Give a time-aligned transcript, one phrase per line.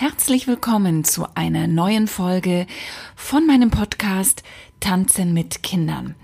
[0.00, 2.66] Herzlich willkommen zu einer neuen Folge
[3.16, 4.42] von meinem Podcast
[4.80, 6.14] Tanzen mit Kindern.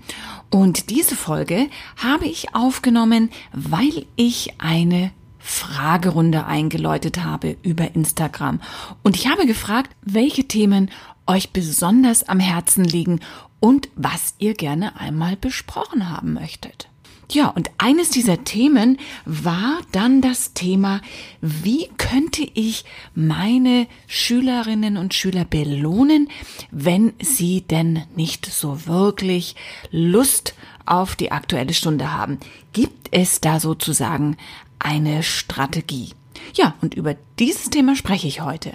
[0.49, 8.61] Und diese Folge habe ich aufgenommen, weil ich eine Fragerunde eingeläutet habe über Instagram.
[9.03, 10.89] Und ich habe gefragt, welche Themen
[11.27, 13.19] euch besonders am Herzen liegen
[13.59, 16.89] und was ihr gerne einmal besprochen haben möchtet.
[17.29, 21.01] Ja, und eines dieser Themen war dann das Thema,
[21.41, 22.85] wie könnte ich
[23.15, 26.29] meine Schülerinnen und Schüler belohnen,
[26.71, 29.55] wenn sie denn nicht so wirklich
[29.91, 30.53] Lust
[30.85, 32.39] auf die aktuelle Stunde haben?
[32.71, 34.37] Gibt es da sozusagen
[34.79, 36.11] eine Strategie?
[36.53, 38.71] Ja, und über dieses Thema spreche ich heute.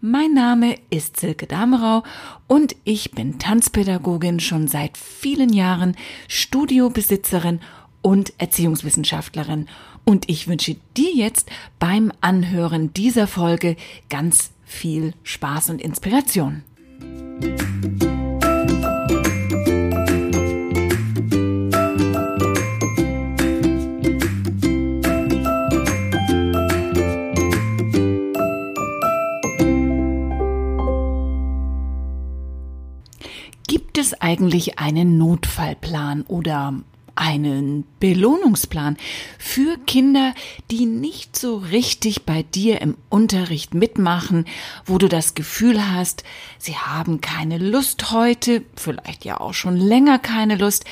[0.00, 2.02] Mein Name ist Silke Damerau
[2.48, 5.94] und ich bin Tanzpädagogin schon seit vielen Jahren,
[6.26, 7.60] Studiobesitzerin
[8.38, 9.66] Erziehungswissenschaftlerin.
[10.04, 11.48] Und ich wünsche dir jetzt
[11.78, 13.76] beim Anhören dieser Folge
[14.10, 16.62] ganz viel Spaß und Inspiration.
[33.68, 36.74] Gibt es eigentlich einen Notfallplan oder
[37.22, 38.96] einen Belohnungsplan
[39.38, 40.34] für Kinder,
[40.72, 44.44] die nicht so richtig bei dir im Unterricht mitmachen,
[44.84, 46.24] wo du das Gefühl hast,
[46.58, 50.84] sie haben keine Lust heute, vielleicht ja auch schon länger keine Lust.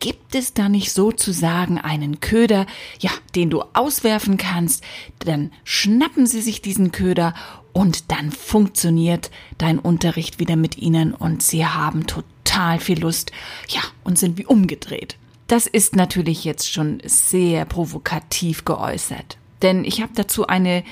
[0.00, 2.66] Gibt es da nicht sozusagen einen Köder,
[2.98, 4.82] ja, den du auswerfen kannst?
[5.20, 7.32] Dann schnappen sie sich diesen Köder
[7.72, 13.30] und dann funktioniert dein Unterricht wieder mit ihnen und sie haben total viel Lust,
[13.68, 15.16] ja, und sind wie umgedreht.
[15.46, 19.38] Das ist natürlich jetzt schon sehr provokativ geäußert.
[19.62, 20.82] Denn ich habe dazu eine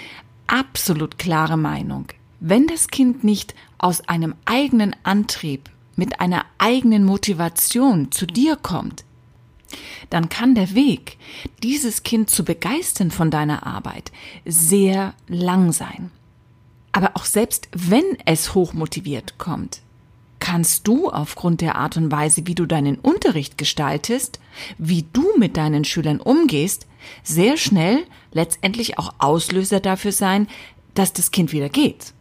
[0.47, 2.07] absolut klare Meinung.
[2.41, 9.05] Wenn das Kind nicht aus einem eigenen Antrieb, mit einer eigenen Motivation zu dir kommt,
[10.11, 11.19] dann kann der Weg,
[11.63, 14.13] dieses Kind zu begeistern von deiner Arbeit,
[14.45, 16.11] sehr lang sein.
[16.93, 19.81] Aber auch selbst wenn es hochmotiviert kommt,
[20.45, 24.41] kannst du aufgrund der Art und Weise, wie du deinen Unterricht gestaltest,
[24.77, 26.87] wie du mit deinen Schülern umgehst,
[27.23, 30.47] sehr schnell letztendlich auch Auslöser dafür sein,
[30.93, 32.13] dass das Kind wieder geht.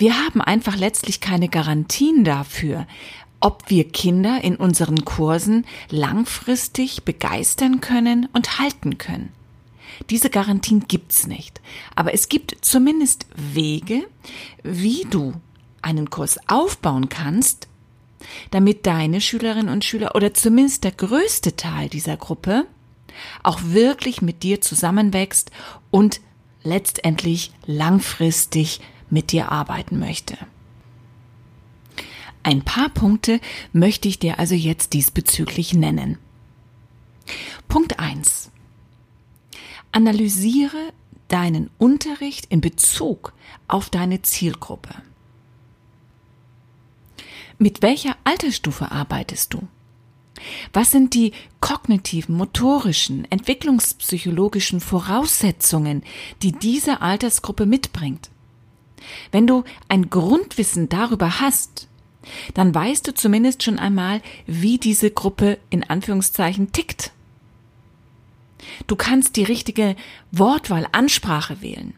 [0.00, 2.88] Wir haben einfach letztlich keine Garantien dafür,
[3.38, 9.28] ob wir Kinder in unseren Kursen langfristig begeistern können und halten können.
[10.10, 11.60] Diese Garantien gibt's nicht.
[11.94, 14.02] Aber es gibt zumindest Wege,
[14.64, 15.34] wie du
[15.82, 17.68] einen Kurs aufbauen kannst,
[18.50, 22.66] damit deine Schülerinnen und Schüler oder zumindest der größte Teil dieser Gruppe
[23.42, 25.50] auch wirklich mit dir zusammenwächst
[25.90, 26.20] und
[26.62, 28.80] letztendlich langfristig
[29.10, 30.36] mit dir arbeiten möchte.
[32.42, 33.40] Ein paar Punkte
[33.72, 36.18] möchte ich dir also jetzt diesbezüglich nennen.
[37.68, 38.50] Punkt eins:
[39.92, 40.92] Analysiere
[41.28, 43.34] deinen Unterricht in Bezug
[43.66, 44.94] auf deine Zielgruppe.
[47.58, 49.66] Mit welcher Altersstufe arbeitest du?
[50.72, 56.04] Was sind die kognitiven, motorischen, entwicklungspsychologischen Voraussetzungen,
[56.42, 58.30] die diese Altersgruppe mitbringt?
[59.32, 61.88] Wenn du ein Grundwissen darüber hast,
[62.54, 67.10] dann weißt du zumindest schon einmal, wie diese Gruppe in Anführungszeichen tickt.
[68.86, 69.96] Du kannst die richtige
[70.30, 71.94] Wortwahl, Ansprache wählen.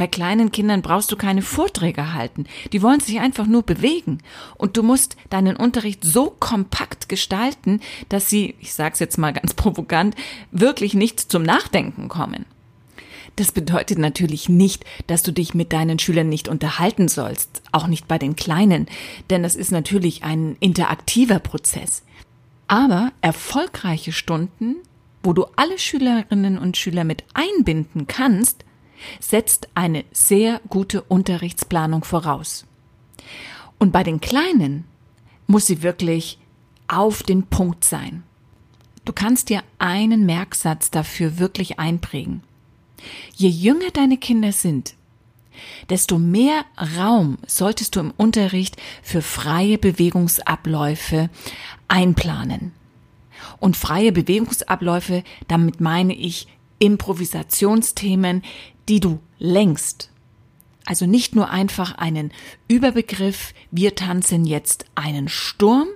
[0.00, 2.46] Bei kleinen Kindern brauchst du keine Vorträge halten.
[2.72, 4.22] Die wollen sich einfach nur bewegen.
[4.56, 9.52] Und du musst deinen Unterricht so kompakt gestalten, dass sie, ich sag's jetzt mal ganz
[9.56, 10.14] provokant,
[10.52, 12.46] wirklich nicht zum Nachdenken kommen.
[13.36, 18.08] Das bedeutet natürlich nicht, dass du dich mit deinen Schülern nicht unterhalten sollst, auch nicht
[18.08, 18.86] bei den Kleinen,
[19.28, 22.04] denn das ist natürlich ein interaktiver Prozess.
[22.68, 24.76] Aber erfolgreiche Stunden,
[25.22, 28.64] wo du alle Schülerinnen und Schüler mit einbinden kannst,
[29.18, 32.66] setzt eine sehr gute Unterrichtsplanung voraus.
[33.78, 34.84] Und bei den Kleinen
[35.46, 36.38] muss sie wirklich
[36.88, 38.22] auf den Punkt sein.
[39.04, 42.42] Du kannst dir einen Merksatz dafür wirklich einprägen.
[43.34, 44.94] Je jünger deine Kinder sind,
[45.88, 46.64] desto mehr
[46.96, 51.30] Raum solltest du im Unterricht für freie Bewegungsabläufe
[51.88, 52.72] einplanen.
[53.58, 56.46] Und freie Bewegungsabläufe, damit meine ich
[56.78, 58.42] Improvisationsthemen,
[58.90, 60.10] die du längst,
[60.84, 62.32] also nicht nur einfach einen
[62.66, 65.86] Überbegriff, wir tanzen jetzt einen Sturm,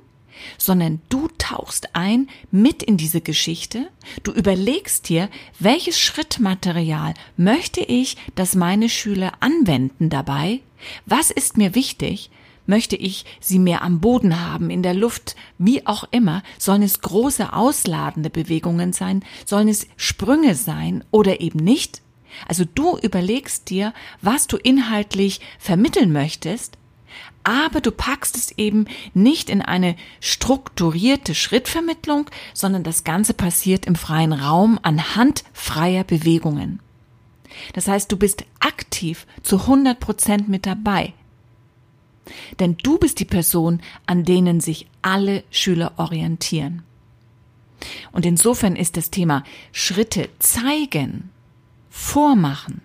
[0.58, 3.88] sondern du tauchst ein mit in diese Geschichte,
[4.22, 10.60] du überlegst dir, welches Schrittmaterial möchte ich, dass meine Schüler anwenden dabei,
[11.04, 12.30] was ist mir wichtig,
[12.64, 17.00] möchte ich sie mehr am Boden haben, in der Luft, wie auch immer, sollen es
[17.00, 22.03] große ausladende Bewegungen sein, sollen es Sprünge sein oder eben nicht?
[22.48, 26.78] Also du überlegst dir, was du inhaltlich vermitteln möchtest,
[27.44, 33.96] aber du packst es eben nicht in eine strukturierte Schrittvermittlung, sondern das Ganze passiert im
[33.96, 36.80] freien Raum anhand freier Bewegungen.
[37.74, 41.12] Das heißt, du bist aktiv zu 100 Prozent mit dabei.
[42.58, 46.82] Denn du bist die Person, an denen sich alle Schüler orientieren.
[48.12, 51.30] Und insofern ist das Thema Schritte zeigen,
[51.94, 52.82] vormachen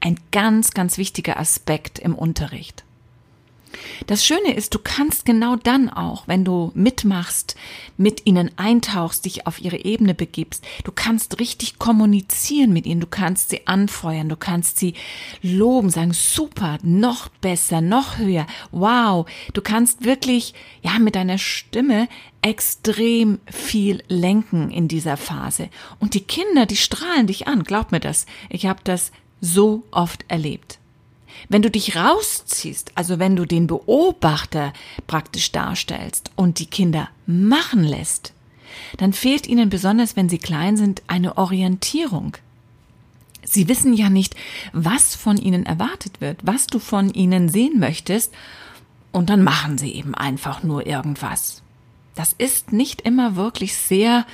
[0.00, 2.85] ein ganz, ganz wichtiger Aspekt im Unterricht.
[4.06, 7.56] Das Schöne ist, du kannst genau dann auch, wenn du mitmachst,
[7.96, 13.06] mit ihnen eintauchst, dich auf ihre Ebene begibst, du kannst richtig kommunizieren mit ihnen, du
[13.06, 14.94] kannst sie anfeuern, du kannst sie
[15.42, 22.08] loben, sagen, super, noch besser, noch höher, wow, du kannst wirklich, ja, mit deiner Stimme
[22.42, 25.68] extrem viel lenken in dieser Phase.
[25.98, 28.26] Und die Kinder, die strahlen dich an, glaub mir das.
[28.50, 30.78] Ich habe das so oft erlebt.
[31.48, 34.72] Wenn du dich rausziehst, also wenn du den Beobachter
[35.06, 38.32] praktisch darstellst und die Kinder machen lässt,
[38.96, 42.36] dann fehlt ihnen besonders, wenn sie klein sind, eine Orientierung.
[43.44, 44.34] Sie wissen ja nicht,
[44.72, 48.32] was von ihnen erwartet wird, was du von ihnen sehen möchtest,
[49.12, 51.62] und dann machen sie eben einfach nur irgendwas.
[52.16, 54.26] Das ist nicht immer wirklich sehr,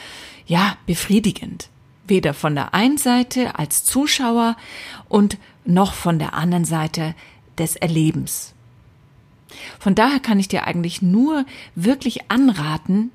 [0.46, 1.68] ja, befriedigend.
[2.12, 4.58] Weder von der einen Seite als Zuschauer
[5.08, 7.14] und noch von der anderen Seite
[7.56, 8.52] des Erlebens.
[9.78, 13.12] Von daher kann ich dir eigentlich nur wirklich anraten,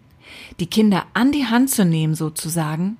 [0.59, 2.97] die Kinder an die Hand zu nehmen sozusagen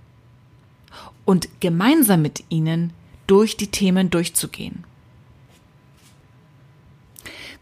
[1.26, 2.94] und gemeinsam mit ihnen
[3.26, 4.84] durch die Themen durchzugehen.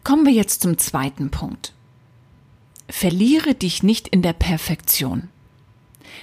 [0.03, 1.71] Kommen wir jetzt zum zweiten Punkt.
[2.89, 5.29] Verliere dich nicht in der Perfektion.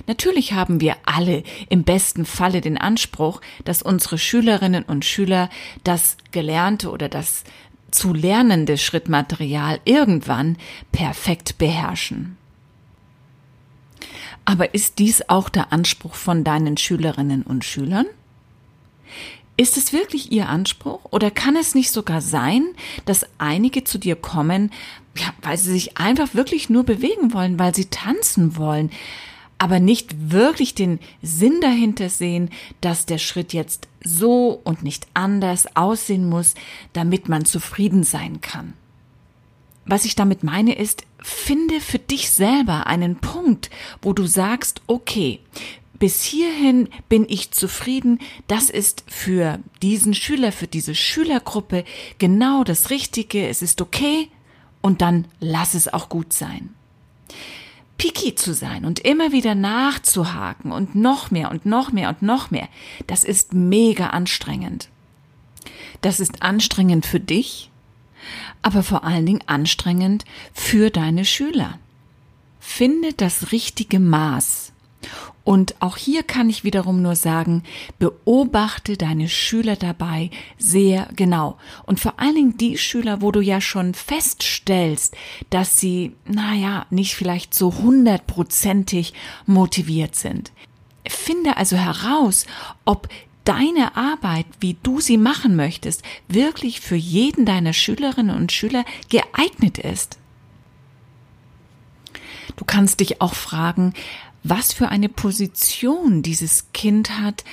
[0.07, 5.49] Natürlich haben wir alle im besten Falle den Anspruch, dass unsere Schülerinnen und Schüler
[5.85, 7.45] das gelernte oder das
[7.91, 10.57] zu lernende Schrittmaterial irgendwann
[10.93, 12.37] perfekt beherrschen.
[14.45, 18.07] Aber ist dies auch der Anspruch von deinen Schülerinnen und Schülern?
[19.57, 22.65] Ist es wirklich Ihr Anspruch oder kann es nicht sogar sein,
[23.05, 24.73] dass einige zu dir kommen,
[25.17, 28.91] ja, weil sie sich einfach wirklich nur bewegen wollen, weil sie tanzen wollen,
[29.63, 32.51] aber nicht wirklich den Sinn dahinter sehen,
[32.81, 36.57] dass der Schritt jetzt so und nicht anders aussehen muss,
[36.95, 38.73] damit man zufrieden sein kann.
[39.87, 43.71] Was ich damit meine ist, finde für dich selber einen Punkt,
[44.03, 45.39] wo du sagst, okay,
[45.97, 48.19] bis hierhin bin ich zufrieden,
[48.49, 51.85] das ist für diesen Schüler, für diese Schülergruppe
[52.19, 54.29] genau das Richtige, es ist okay
[54.81, 56.75] und dann lass es auch gut sein
[58.03, 62.51] picky zu sein und immer wieder nachzuhaken und noch mehr und noch mehr und noch
[62.51, 62.69] mehr,
[63.07, 64.89] das ist mega anstrengend.
[66.01, 67.71] Das ist anstrengend für dich,
[68.61, 71.79] aber vor allen Dingen anstrengend für deine Schüler.
[72.59, 74.72] Finde das richtige Maß
[75.45, 77.65] und auch hier kann ich wiederum nur sagen,
[77.99, 81.59] beobachte deine Schüler dabei sehr genau.
[81.85, 85.17] Und vor allen Dingen die Schüler, wo du ja schon feststellst,
[85.51, 89.15] dass sie, naja, nicht vielleicht so hundertprozentig
[89.47, 90.53] motiviert sind.
[91.09, 92.47] Finde also heraus,
[92.85, 93.09] ob
[93.45, 99.79] deine Arbeit, wie du sie machen möchtest, wirklich für jeden deiner Schülerinnen und Schüler geeignet
[99.79, 100.19] ist.
[102.55, 103.95] Du kannst dich auch fragen,
[104.45, 107.45] was für eine Position dieses Kind hat,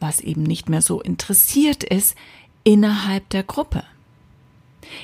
[0.00, 2.16] was eben nicht mehr so interessiert ist,
[2.64, 3.84] innerhalb der Gruppe.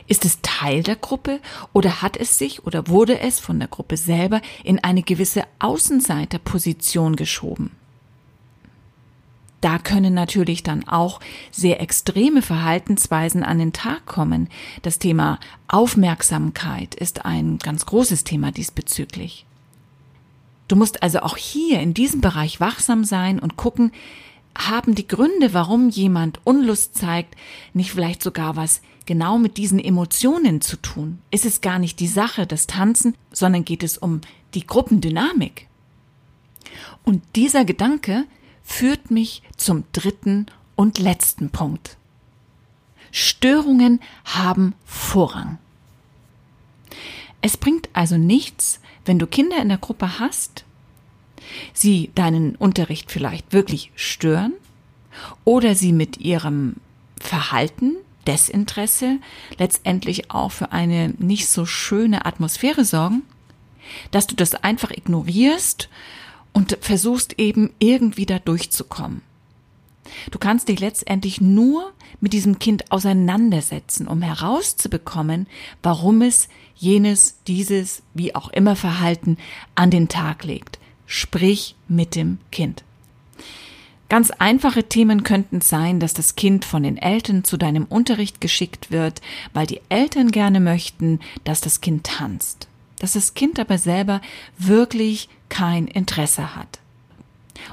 [0.07, 1.41] Ist es Teil der Gruppe
[1.73, 7.17] oder hat es sich oder wurde es von der Gruppe selber in eine gewisse Außenseiterposition
[7.17, 7.71] geschoben?
[9.61, 11.21] Da können natürlich dann auch
[11.51, 14.51] sehr extreme Verhaltensweisen an den Tag kommen.
[14.83, 19.47] Das Thema Aufmerksamkeit ist ein ganz großes Thema diesbezüglich.
[20.69, 23.93] Du musst also auch hier in diesem Bereich wachsam sein und gucken,
[24.57, 27.35] haben die Gründe, warum jemand Unlust zeigt,
[27.73, 31.19] nicht vielleicht sogar was genau mit diesen Emotionen zu tun?
[31.31, 34.21] Ist es gar nicht die Sache des Tanzen, sondern geht es um
[34.55, 35.69] die Gruppendynamik?
[37.05, 38.25] Und dieser Gedanke
[38.63, 41.97] führt mich zum dritten und letzten Punkt.
[43.11, 45.59] Störungen haben Vorrang.
[47.47, 50.65] Es bringt also nichts, wenn du Kinder in der Gruppe hast,
[51.75, 54.55] sie deinen Unterricht vielleicht wirklich stören
[55.45, 56.77] oder sie mit ihrem
[57.21, 57.97] Verhalten,
[58.27, 59.19] Desinteresse
[59.59, 63.21] letztendlich auch für eine nicht so schöne Atmosphäre sorgen,
[64.11, 65.91] dass du das einfach ignorierst
[66.55, 69.21] und versuchst eben irgendwie da durchzukommen.
[70.31, 75.47] Du kannst dich letztendlich nur mit diesem Kind auseinandersetzen, um herauszubekommen,
[75.83, 79.37] warum es jenes, dieses, wie auch immer Verhalten
[79.75, 80.79] an den Tag legt.
[81.07, 82.83] Sprich mit dem Kind.
[84.09, 88.91] Ganz einfache Themen könnten sein, dass das Kind von den Eltern zu deinem Unterricht geschickt
[88.91, 89.21] wird,
[89.55, 92.69] weil die Eltern gerne möchten, dass das Kind tanzt,
[93.01, 94.21] dass das Kind aber selber
[94.59, 96.81] wirklich kein Interesse hat.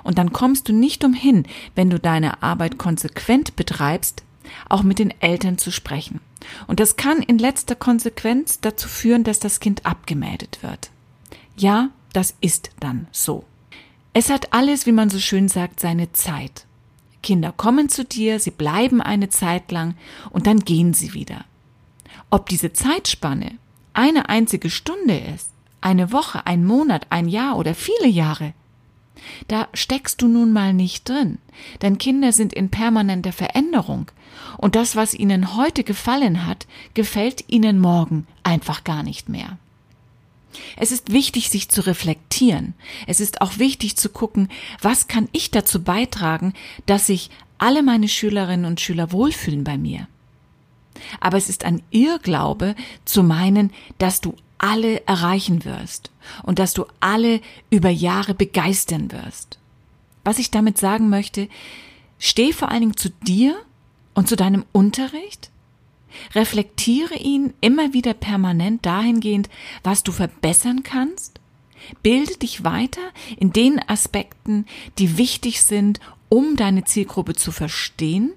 [0.04, 1.46] Und dann kommst du nicht umhin,
[1.76, 4.24] wenn du deine Arbeit konsequent betreibst,
[4.70, 6.20] auch mit den Eltern zu sprechen.
[6.68, 10.90] Und das kann in letzter Konsequenz dazu führen, dass das Kind abgemeldet wird.
[11.56, 13.46] Ja, das ist dann so.
[14.14, 16.66] Es hat alles, wie man so schön sagt, seine Zeit.
[17.24, 19.96] Kinder kommen zu dir, sie bleiben eine Zeit lang
[20.32, 21.46] und dann gehen sie wieder.
[22.30, 23.58] Ob diese Zeitspanne
[23.94, 25.50] eine einzige Stunde ist,
[25.82, 28.54] eine Woche, ein Monat, ein Jahr oder viele Jahre,
[29.48, 31.38] da steckst du nun mal nicht drin,
[31.82, 34.10] denn Kinder sind in permanenter Veränderung
[34.58, 39.58] und das, was ihnen heute gefallen hat, gefällt ihnen morgen einfach gar nicht mehr.
[40.78, 42.74] Es ist wichtig, sich zu reflektieren.
[43.08, 44.50] Es ist auch wichtig zu gucken,
[44.82, 46.54] was kann ich dazu beitragen,
[46.86, 50.08] dass sich alle meine Schülerinnen und Schüler wohlfühlen bei mir.
[51.20, 52.76] Aber es ist ein Irrglaube
[53.06, 56.12] zu meinen, dass du alle erreichen wirst
[56.44, 59.60] und dass du alle über Jahre begeistern wirst.
[60.24, 61.50] Was ich damit sagen möchte,
[62.20, 63.56] steh vor allen Dingen zu dir
[64.14, 65.52] und zu deinem Unterricht
[66.36, 69.50] Reflektiere ihn immer wieder permanent dahingehend,
[69.84, 71.40] was du verbessern kannst.
[72.04, 73.02] Bilde dich weiter
[73.38, 74.66] in den Aspekten,
[74.98, 76.00] die wichtig sind,
[76.30, 78.34] um deine Zielgruppe zu verstehen.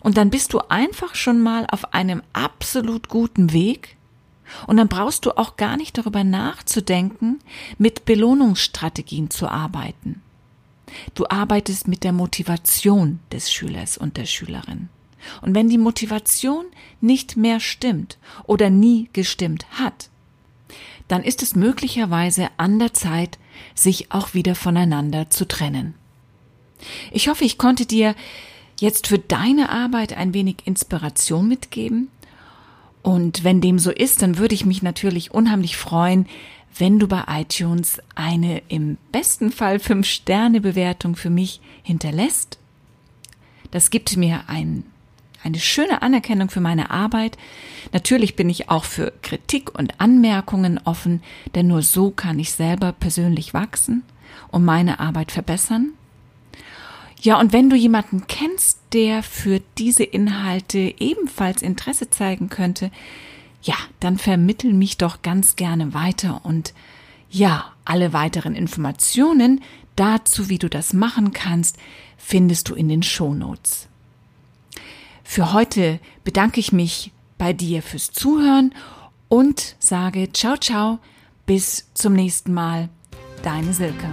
[0.00, 3.96] Und dann bist du einfach schon mal auf einem absolut guten Weg.
[4.66, 7.38] Und dann brauchst du auch gar nicht darüber nachzudenken,
[7.78, 10.22] mit Belohnungsstrategien zu arbeiten.
[11.14, 14.88] Du arbeitest mit der Motivation des Schülers und der Schülerin.
[15.40, 16.66] Und wenn die Motivation
[17.00, 20.10] nicht mehr stimmt oder nie gestimmt hat,
[21.08, 23.38] dann ist es möglicherweise an der Zeit,
[23.74, 25.94] sich auch wieder voneinander zu trennen.
[27.12, 28.14] Ich hoffe, ich konnte dir
[28.80, 32.10] jetzt für deine Arbeit ein wenig Inspiration mitgeben.
[33.04, 36.26] Und wenn dem so ist, dann würde ich mich natürlich unheimlich freuen,
[36.76, 42.58] wenn du bei iTunes eine im besten Fall 5-Sterne-Bewertung für mich hinterlässt.
[43.70, 44.84] Das gibt mir ein
[45.42, 47.36] eine schöne Anerkennung für meine Arbeit.
[47.92, 51.22] Natürlich bin ich auch für Kritik und Anmerkungen offen,
[51.54, 54.04] denn nur so kann ich selber persönlich wachsen
[54.50, 55.92] und meine Arbeit verbessern.
[57.24, 62.90] Ja, und wenn du jemanden kennst, der für diese Inhalte ebenfalls Interesse zeigen könnte,
[63.62, 66.74] ja, dann vermittel mich doch ganz gerne weiter und
[67.30, 69.62] ja, alle weiteren Informationen
[69.96, 71.78] dazu, wie du das machen kannst,
[72.18, 73.88] findest du in den Shownotes.
[75.22, 78.74] Für heute bedanke ich mich bei dir fürs Zuhören
[79.30, 80.98] und sage ciao ciao,
[81.46, 82.90] bis zum nächsten Mal.
[83.42, 84.10] Deine Silke.